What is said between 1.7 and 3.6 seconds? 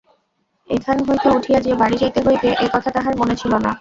বাড়ি যাইতে হইবে এ কথা তাহার মনে ছিল